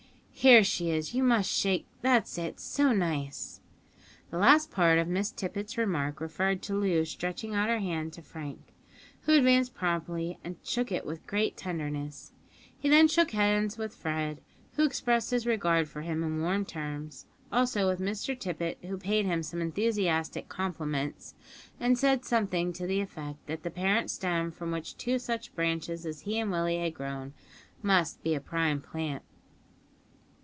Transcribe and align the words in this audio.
Here 0.33 0.63
she 0.63 0.89
is. 0.89 1.13
You 1.13 1.21
must 1.21 1.51
shake 1.51 1.85
that's 2.01 2.35
it 2.39 2.59
so 2.59 2.93
nice!" 2.93 3.61
The 4.31 4.39
last 4.39 4.71
part 4.71 4.97
of 4.97 5.07
Miss 5.07 5.29
Tippet's 5.29 5.77
remark 5.77 6.19
referred 6.19 6.63
to 6.63 6.73
Loo 6.75 7.05
stretching 7.05 7.53
out 7.53 7.69
her 7.69 7.77
hand 7.77 8.11
to 8.13 8.23
Frank, 8.23 8.57
who 9.25 9.33
advanced 9.33 9.75
promptly 9.75 10.39
and 10.43 10.55
shook 10.63 10.91
it 10.91 11.05
with 11.05 11.27
great 11.27 11.55
tenderness. 11.57 12.31
He 12.75 12.89
then 12.89 13.07
shook 13.07 13.29
hands 13.29 13.77
with 13.77 13.93
Fred, 13.93 14.41
who 14.77 14.83
expressed 14.83 15.29
his 15.29 15.45
regard 15.45 15.87
for 15.87 16.01
him 16.01 16.23
in 16.23 16.41
warm 16.41 16.65
terms; 16.65 17.27
also 17.51 17.87
with 17.87 17.99
Mr 17.99 18.35
Tippet, 18.35 18.79
who 18.81 18.97
paid 18.97 19.27
him 19.27 19.43
some 19.43 19.61
enthusiastic 19.61 20.49
compliments, 20.49 21.35
and 21.79 21.99
said 21.99 22.25
something 22.25 22.73
to 22.73 22.87
the 22.87 22.99
effect 23.01 23.45
that 23.45 23.61
the 23.61 23.69
parent 23.69 24.09
stem 24.09 24.49
from 24.49 24.71
which 24.71 24.97
two 24.97 25.19
such 25.19 25.53
branches 25.53 26.03
as 26.03 26.21
he 26.21 26.39
and 26.39 26.49
Willie 26.49 26.79
had 26.79 26.95
grown 26.95 27.35
must 27.83 28.23
be 28.23 28.33
a 28.33 28.41
prime 28.41 28.81
plant. 28.81 29.21